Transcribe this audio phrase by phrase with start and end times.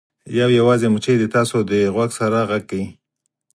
[0.39, 2.87] یو یوازې مچۍ ستاسو د غوږ سره غږ کوي